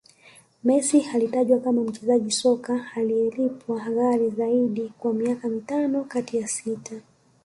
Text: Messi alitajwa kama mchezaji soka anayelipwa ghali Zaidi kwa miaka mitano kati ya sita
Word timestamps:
Messi 0.63 1.01
alitajwa 1.13 1.59
kama 1.59 1.81
mchezaji 1.81 2.31
soka 2.31 2.85
anayelipwa 2.95 3.79
ghali 3.79 4.29
Zaidi 4.29 4.89
kwa 4.99 5.13
miaka 5.13 5.47
mitano 5.47 6.03
kati 6.03 6.37
ya 6.37 6.47
sita 6.47 7.01